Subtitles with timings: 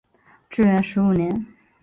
[0.49, 1.45] 至元十五年。